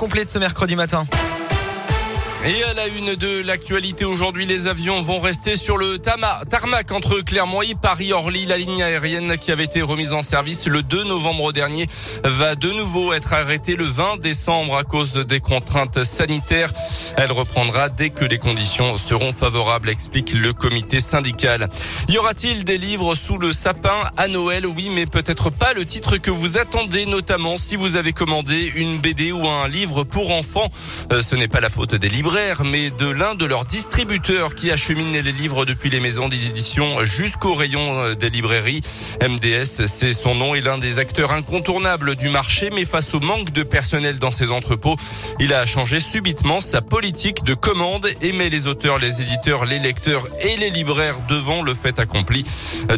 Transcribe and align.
complet 0.00 0.30
ce 0.30 0.38
mercredi 0.38 0.76
matin. 0.76 1.06
Et 2.42 2.64
à 2.64 2.72
la 2.72 2.86
une 2.86 3.16
de 3.16 3.42
l'actualité 3.42 4.06
aujourd'hui, 4.06 4.46
les 4.46 4.66
avions 4.66 5.02
vont 5.02 5.18
rester 5.18 5.56
sur 5.56 5.76
le 5.76 5.98
tarmac 5.98 6.90
entre 6.90 7.20
Clermont 7.20 7.60
et 7.60 7.74
Paris-Orly. 7.74 8.46
La 8.46 8.56
ligne 8.56 8.82
aérienne 8.82 9.36
qui 9.36 9.52
avait 9.52 9.64
été 9.64 9.82
remise 9.82 10.14
en 10.14 10.22
service 10.22 10.66
le 10.66 10.82
2 10.82 11.04
novembre 11.04 11.52
dernier 11.52 11.86
va 12.24 12.54
de 12.54 12.70
nouveau 12.72 13.12
être 13.12 13.34
arrêtée 13.34 13.76
le 13.76 13.84
20 13.84 14.22
décembre 14.22 14.78
à 14.78 14.84
cause 14.84 15.16
des 15.16 15.40
contraintes 15.40 16.02
sanitaires. 16.02 16.72
Elle 17.18 17.30
reprendra 17.30 17.90
dès 17.90 18.08
que 18.08 18.24
les 18.24 18.38
conditions 18.38 18.96
seront 18.96 19.32
favorables, 19.32 19.90
explique 19.90 20.32
le 20.32 20.54
comité 20.54 20.98
syndical. 20.98 21.68
Y 22.08 22.16
aura-t-il 22.16 22.64
des 22.64 22.78
livres 22.78 23.16
sous 23.16 23.36
le 23.36 23.52
sapin 23.52 24.00
à 24.16 24.28
Noël? 24.28 24.66
Oui, 24.66 24.88
mais 24.90 25.04
peut-être 25.04 25.50
pas 25.50 25.74
le 25.74 25.84
titre 25.84 26.16
que 26.16 26.30
vous 26.30 26.56
attendez, 26.56 27.04
notamment 27.04 27.58
si 27.58 27.76
vous 27.76 27.96
avez 27.96 28.14
commandé 28.14 28.72
une 28.76 28.98
BD 28.98 29.30
ou 29.30 29.46
un 29.46 29.68
livre 29.68 30.04
pour 30.04 30.30
enfants. 30.30 30.70
Euh, 31.12 31.20
ce 31.20 31.36
n'est 31.36 31.46
pas 31.46 31.60
la 31.60 31.68
faute 31.68 31.94
des 31.94 32.08
livres 32.08 32.29
mais 32.64 32.90
de 32.90 33.08
l'un 33.08 33.34
de 33.34 33.44
leurs 33.44 33.64
distributeurs 33.64 34.54
qui 34.54 34.70
achemine 34.70 35.10
les 35.10 35.32
livres 35.32 35.64
depuis 35.64 35.90
les 35.90 35.98
maisons 35.98 36.28
d'édition 36.28 37.04
jusqu'au 37.04 37.54
rayon 37.54 37.98
euh, 37.98 38.14
des 38.14 38.30
librairies. 38.30 38.82
MDS, 39.20 39.86
c'est 39.86 40.12
son 40.12 40.36
nom, 40.36 40.54
est 40.54 40.60
l'un 40.60 40.78
des 40.78 40.98
acteurs 40.98 41.32
incontournables 41.32 42.14
du 42.14 42.28
marché, 42.28 42.70
mais 42.72 42.84
face 42.84 43.14
au 43.14 43.20
manque 43.20 43.50
de 43.50 43.64
personnel 43.64 44.18
dans 44.18 44.30
ses 44.30 44.52
entrepôts, 44.52 44.94
il 45.40 45.52
a 45.52 45.66
changé 45.66 45.98
subitement 45.98 46.60
sa 46.60 46.82
politique 46.82 47.42
de 47.42 47.54
commande 47.54 48.06
et 48.20 48.32
met 48.32 48.48
les 48.48 48.68
auteurs, 48.68 48.98
les 48.98 49.22
éditeurs, 49.22 49.64
les 49.64 49.80
lecteurs 49.80 50.28
et 50.40 50.56
les 50.56 50.70
libraires 50.70 51.20
devant 51.28 51.62
le 51.62 51.74
fait 51.74 51.98
accompli. 51.98 52.44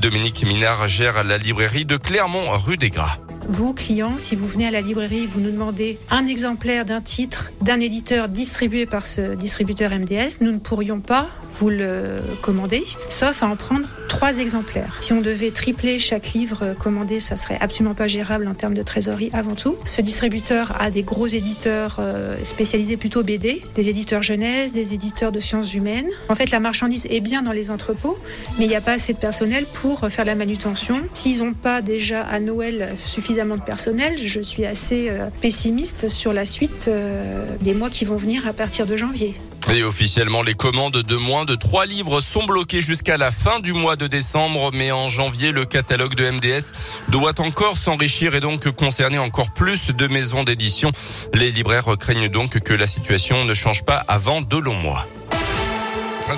Dominique 0.00 0.44
Minard 0.44 0.88
gère 0.88 1.22
la 1.22 1.38
librairie 1.38 1.84
de 1.84 1.96
Clermont, 1.96 2.50
rue 2.58 2.76
des 2.76 2.90
Gras. 2.90 3.18
Vous, 3.48 3.72
clients, 3.72 4.18
si 4.18 4.36
vous 4.36 4.46
venez 4.46 4.66
à 4.66 4.70
la 4.70 4.80
librairie, 4.80 5.26
vous 5.26 5.40
nous 5.40 5.50
demandez 5.50 5.98
un 6.10 6.26
exemplaire 6.26 6.84
d'un 6.84 7.00
titre 7.00 7.52
d'un 7.62 7.80
éditeur 7.80 8.28
distribué 8.28 8.86
par 8.86 9.04
ce 9.04 9.34
distributeur 9.34 9.90
MDS, 9.90 10.40
nous 10.40 10.52
ne 10.52 10.58
pourrions 10.58 11.00
pas 11.00 11.28
vous 11.58 11.68
le 11.68 12.20
commander, 12.42 12.84
sauf 13.08 13.42
à 13.42 13.46
en 13.46 13.56
prendre 13.56 13.86
trois 14.08 14.38
exemplaires. 14.38 14.96
Si 15.00 15.12
on 15.12 15.20
devait 15.20 15.50
tripler 15.50 15.98
chaque 15.98 16.32
livre 16.32 16.74
commandé, 16.78 17.20
ça 17.20 17.36
serait 17.36 17.58
absolument 17.60 17.94
pas 17.94 18.08
gérable 18.08 18.46
en 18.46 18.54
termes 18.54 18.74
de 18.74 18.82
trésorerie 18.82 19.30
avant 19.32 19.54
tout. 19.54 19.76
Ce 19.84 20.00
distributeur 20.00 20.80
a 20.80 20.90
des 20.90 21.02
gros 21.02 21.26
éditeurs 21.26 21.96
euh, 21.98 22.36
spécialisés 22.44 22.96
plutôt 22.96 23.22
BD, 23.22 23.62
des 23.74 23.88
éditeurs 23.88 24.22
jeunesse, 24.22 24.72
des 24.72 24.94
éditeurs 24.94 25.32
de 25.32 25.40
sciences 25.40 25.74
humaines. 25.74 26.08
En 26.28 26.34
fait, 26.34 26.50
la 26.50 26.60
marchandise 26.60 27.06
est 27.10 27.20
bien 27.20 27.42
dans 27.42 27.52
les 27.52 27.70
entrepôts, 27.70 28.18
mais 28.58 28.66
il 28.66 28.68
n'y 28.68 28.76
a 28.76 28.80
pas 28.80 28.92
assez 28.92 29.12
de 29.12 29.18
personnel 29.18 29.66
pour 29.72 30.08
faire 30.08 30.24
la 30.24 30.34
manutention. 30.34 31.00
S'ils 31.12 31.42
n'ont 31.42 31.54
pas 31.54 31.82
déjà 31.82 32.22
à 32.22 32.40
Noël 32.40 32.94
suffisamment 33.04 33.29
de 33.30 33.64
personnel, 33.64 34.18
je 34.18 34.40
suis 34.40 34.66
assez 34.66 35.08
euh, 35.08 35.26
pessimiste 35.40 36.08
sur 36.08 36.32
la 36.32 36.44
suite 36.44 36.86
euh, 36.88 37.46
des 37.60 37.74
mois 37.74 37.88
qui 37.88 38.04
vont 38.04 38.16
venir 38.16 38.46
à 38.48 38.52
partir 38.52 38.86
de 38.86 38.96
janvier. 38.96 39.34
Et 39.72 39.84
officiellement, 39.84 40.42
les 40.42 40.54
commandes 40.54 41.02
de 41.02 41.16
moins 41.16 41.44
de 41.44 41.54
trois 41.54 41.86
livres 41.86 42.20
sont 42.20 42.44
bloquées 42.44 42.80
jusqu'à 42.80 43.16
la 43.16 43.30
fin 43.30 43.60
du 43.60 43.72
mois 43.72 43.94
de 43.94 44.08
décembre. 44.08 44.70
Mais 44.74 44.90
en 44.90 45.08
janvier, 45.08 45.52
le 45.52 45.64
catalogue 45.64 46.16
de 46.16 46.28
MDS 46.28 46.72
doit 47.08 47.40
encore 47.40 47.76
s'enrichir 47.76 48.34
et 48.34 48.40
donc 48.40 48.68
concerner 48.70 49.18
encore 49.18 49.52
plus 49.52 49.90
de 49.90 50.08
maisons 50.08 50.42
d'édition. 50.42 50.90
Les 51.32 51.52
libraires 51.52 51.96
craignent 51.98 52.28
donc 52.28 52.58
que 52.58 52.74
la 52.74 52.88
situation 52.88 53.44
ne 53.44 53.54
change 53.54 53.84
pas 53.84 54.02
avant 54.08 54.40
de 54.40 54.56
longs 54.56 54.74
mois. 54.74 55.06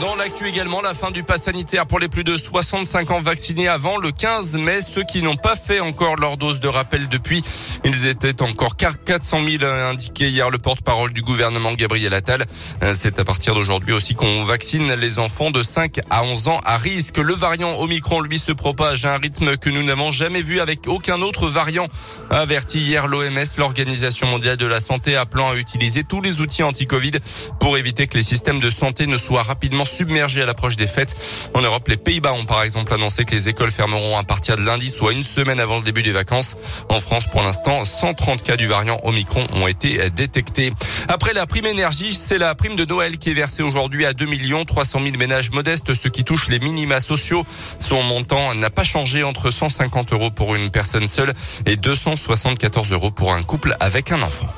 Dans 0.00 0.16
l'actu 0.16 0.48
également, 0.48 0.80
la 0.80 0.94
fin 0.94 1.10
du 1.10 1.22
pass 1.22 1.44
sanitaire 1.44 1.86
pour 1.86 1.98
les 1.98 2.08
plus 2.08 2.24
de 2.24 2.36
65 2.36 3.10
ans 3.10 3.20
vaccinés 3.20 3.68
avant 3.68 3.98
le 3.98 4.10
15 4.10 4.56
mai. 4.56 4.80
Ceux 4.80 5.04
qui 5.04 5.22
n'ont 5.22 5.36
pas 5.36 5.54
fait 5.54 5.80
encore 5.80 6.16
leur 6.16 6.36
dose 6.36 6.60
de 6.60 6.68
rappel 6.68 7.08
depuis, 7.08 7.42
ils 7.84 8.06
étaient 8.06 8.42
encore 8.42 8.76
400 8.76 9.40
000 9.46 9.64
indiqués 9.64 10.28
hier 10.28 10.50
le 10.50 10.58
porte-parole 10.58 11.12
du 11.12 11.22
gouvernement 11.22 11.74
Gabriel 11.74 12.14
Attal. 12.14 12.46
C'est 12.94 13.18
à 13.18 13.24
partir 13.24 13.54
d'aujourd'hui 13.54 13.92
aussi 13.92 14.14
qu'on 14.14 14.42
vaccine 14.44 14.92
les 14.94 15.18
enfants 15.18 15.50
de 15.50 15.62
5 15.62 16.00
à 16.10 16.24
11 16.24 16.48
ans 16.48 16.60
à 16.64 16.78
risque. 16.78 17.18
Le 17.18 17.34
variant 17.34 17.78
Omicron, 17.78 18.20
lui, 18.20 18.38
se 18.38 18.52
propage 18.52 19.04
à 19.04 19.14
un 19.14 19.18
rythme 19.18 19.56
que 19.56 19.68
nous 19.68 19.82
n'avons 19.82 20.10
jamais 20.10 20.42
vu 20.42 20.60
avec 20.60 20.88
aucun 20.88 21.20
autre 21.20 21.48
variant. 21.48 21.86
Averti 22.30 22.80
hier 22.80 23.06
l'OMS, 23.06 23.44
l'Organisation 23.58 24.26
mondiale 24.26 24.56
de 24.56 24.66
la 24.66 24.80
santé, 24.80 25.16
appelant 25.16 25.50
à 25.50 25.54
utiliser 25.54 26.02
tous 26.02 26.22
les 26.22 26.40
outils 26.40 26.62
anti-Covid 26.62 27.12
pour 27.60 27.76
éviter 27.76 28.06
que 28.06 28.16
les 28.16 28.22
systèmes 28.22 28.60
de 28.60 28.70
santé 28.70 29.06
ne 29.06 29.18
soient 29.18 29.42
rapidement 29.42 29.81
submergés 29.84 30.42
à 30.42 30.46
l'approche 30.46 30.76
des 30.76 30.86
fêtes. 30.86 31.16
En 31.54 31.60
Europe, 31.60 31.88
les 31.88 31.96
Pays-Bas 31.96 32.32
ont 32.32 32.46
par 32.46 32.62
exemple 32.62 32.92
annoncé 32.92 33.24
que 33.24 33.32
les 33.34 33.48
écoles 33.48 33.70
fermeront 33.70 34.16
à 34.18 34.22
partir 34.24 34.56
de 34.56 34.62
lundi, 34.62 34.88
soit 34.88 35.12
une 35.12 35.24
semaine 35.24 35.60
avant 35.60 35.76
le 35.76 35.82
début 35.82 36.02
des 36.02 36.12
vacances. 36.12 36.56
En 36.88 37.00
France, 37.00 37.26
pour 37.26 37.42
l'instant, 37.42 37.84
130 37.84 38.42
cas 38.42 38.56
du 38.56 38.66
variant 38.66 39.00
Omicron 39.04 39.46
ont 39.52 39.66
été 39.66 40.10
détectés. 40.10 40.72
Après 41.08 41.32
la 41.34 41.46
prime 41.46 41.66
énergie, 41.66 42.12
c'est 42.12 42.38
la 42.38 42.54
prime 42.54 42.76
de 42.76 42.84
Noël 42.84 43.18
qui 43.18 43.30
est 43.30 43.34
versée 43.34 43.62
aujourd'hui 43.62 44.06
à 44.06 44.12
2 44.12 44.26
300 44.66 45.00
000 45.04 45.16
ménages 45.18 45.50
modestes, 45.50 45.94
ce 45.94 46.08
qui 46.08 46.24
touche 46.24 46.48
les 46.48 46.58
minima 46.58 47.00
sociaux. 47.00 47.44
Son 47.78 48.02
montant 48.02 48.54
n'a 48.54 48.70
pas 48.70 48.84
changé 48.84 49.22
entre 49.22 49.50
150 49.50 50.12
euros 50.12 50.30
pour 50.30 50.54
une 50.54 50.70
personne 50.70 51.06
seule 51.06 51.32
et 51.66 51.76
274 51.76 52.92
euros 52.92 53.10
pour 53.10 53.32
un 53.32 53.42
couple 53.42 53.74
avec 53.80 54.12
un 54.12 54.22
enfant. 54.22 54.48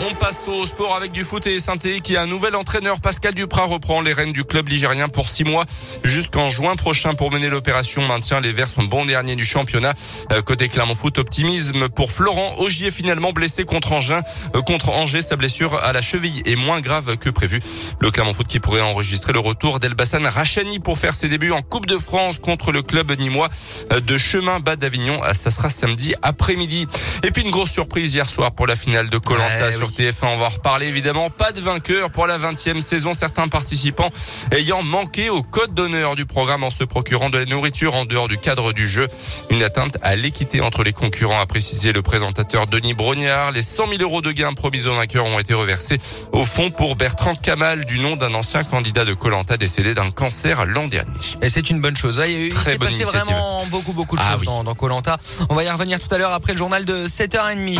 On 0.00 0.12
passe 0.14 0.48
au 0.48 0.66
sport 0.66 0.96
avec 0.96 1.12
du 1.12 1.22
foot 1.22 1.46
et 1.46 1.60
Sainté 1.60 2.00
qui 2.00 2.16
a 2.16 2.22
un 2.22 2.26
nouvel 2.26 2.56
entraîneur. 2.56 3.00
Pascal 3.00 3.32
Duprat 3.32 3.66
reprend 3.66 4.00
les 4.00 4.12
rênes 4.12 4.32
du 4.32 4.42
club 4.42 4.68
ligérien 4.68 5.08
pour 5.08 5.28
six 5.28 5.44
mois 5.44 5.64
jusqu'en 6.02 6.48
juin 6.48 6.74
prochain 6.74 7.14
pour 7.14 7.30
mener 7.30 7.48
l'opération 7.48 8.04
maintien. 8.04 8.40
Les 8.40 8.50
Verts 8.50 8.68
sont 8.68 8.82
bon 8.82 9.04
dernier 9.04 9.36
du 9.36 9.44
championnat. 9.44 9.94
Euh, 10.32 10.42
côté 10.42 10.68
Clermont 10.68 10.96
Foot, 10.96 11.18
optimisme 11.18 11.88
pour 11.88 12.10
Florent. 12.10 12.56
Ogier 12.58 12.90
finalement 12.90 13.32
blessé 13.32 13.64
contre 13.64 13.92
Angers. 13.92 14.18
Euh, 14.56 14.62
contre 14.62 14.90
Angers, 14.90 15.22
sa 15.22 15.36
blessure 15.36 15.76
à 15.76 15.92
la 15.92 16.02
cheville 16.02 16.42
est 16.44 16.56
moins 16.56 16.80
grave 16.80 17.16
que 17.16 17.30
prévu. 17.30 17.60
Le 18.00 18.10
Clermont 18.10 18.32
Foot 18.32 18.48
qui 18.48 18.58
pourrait 18.58 18.80
enregistrer 18.80 19.32
le 19.32 19.40
retour 19.40 19.78
d'Elbassan 19.78 20.26
Rachani 20.26 20.80
pour 20.80 20.98
faire 20.98 21.14
ses 21.14 21.28
débuts 21.28 21.52
en 21.52 21.62
Coupe 21.62 21.86
de 21.86 21.98
France 21.98 22.38
contre 22.38 22.72
le 22.72 22.82
club 22.82 23.12
nîmois 23.16 23.48
euh, 23.92 24.00
de 24.00 24.18
Chemin 24.18 24.58
Bas 24.58 24.74
d'Avignon. 24.74 25.20
Ça 25.34 25.52
sera 25.52 25.70
samedi 25.70 26.14
après-midi. 26.22 26.88
Et 27.22 27.30
puis 27.30 27.42
une 27.42 27.52
grosse 27.52 27.70
surprise 27.70 28.12
hier 28.12 28.28
soir 28.28 28.50
pour 28.52 28.66
la 28.66 28.74
finale 28.74 29.08
de 29.08 29.18
Colanta 29.18 29.70
sur 29.84 29.90
TF1. 29.90 30.34
On 30.34 30.38
va 30.38 30.46
en 30.46 30.48
reparler 30.48 30.86
évidemment. 30.86 31.30
Pas 31.30 31.52
de 31.52 31.60
vainqueur 31.60 32.10
pour 32.10 32.26
la 32.26 32.38
20e 32.38 32.80
saison. 32.80 33.12
Certains 33.12 33.48
participants 33.48 34.10
ayant 34.52 34.82
manqué 34.82 35.30
au 35.30 35.42
code 35.42 35.74
d'honneur 35.74 36.14
du 36.14 36.26
programme 36.26 36.64
en 36.64 36.70
se 36.70 36.84
procurant 36.84 37.30
de 37.30 37.38
la 37.38 37.44
nourriture 37.44 37.94
en 37.94 38.04
dehors 38.04 38.28
du 38.28 38.38
cadre 38.38 38.72
du 38.72 38.88
jeu. 38.88 39.08
Une 39.50 39.62
atteinte 39.62 39.98
à 40.02 40.16
l'équité 40.16 40.60
entre 40.60 40.84
les 40.84 40.92
concurrents, 40.92 41.40
a 41.40 41.46
précisé 41.46 41.92
le 41.92 42.02
présentateur 42.02 42.66
Denis 42.66 42.94
Brognard. 42.94 43.50
Les 43.50 43.62
100 43.62 43.88
000 43.88 44.02
euros 44.02 44.22
de 44.22 44.32
gains 44.32 44.52
promis 44.52 44.86
aux 44.86 44.94
vainqueurs 44.94 45.26
ont 45.26 45.38
été 45.38 45.54
reversés 45.54 45.98
au 46.32 46.44
fond 46.44 46.70
pour 46.70 46.96
Bertrand 46.96 47.34
Kamal, 47.34 47.84
du 47.84 47.98
nom 47.98 48.16
d'un 48.16 48.34
ancien 48.34 48.64
candidat 48.64 49.04
de 49.04 49.12
Colanta 49.12 49.56
décédé 49.56 49.94
d'un 49.94 50.10
cancer 50.10 50.64
l'an 50.66 50.86
dernier. 50.86 51.10
Et 51.42 51.48
c'est 51.48 51.68
une 51.70 51.80
bonne 51.80 51.96
chose. 51.96 52.22
Il, 52.26 52.50
Très 52.54 52.78
bonne 52.78 52.88
passé 52.88 53.04
vraiment 53.04 53.66
beaucoup 53.66 53.92
beaucoup 53.92 54.16
de 54.16 54.22
ah 54.24 54.36
choses 54.36 54.64
dans 54.64 54.74
Colanta. 54.74 55.18
On 55.48 55.54
va 55.54 55.64
y 55.64 55.70
revenir 55.70 56.00
tout 56.00 56.12
à 56.14 56.18
l'heure 56.18 56.32
après 56.32 56.52
le 56.52 56.58
journal 56.58 56.84
de 56.84 57.06
7h30. 57.06 57.78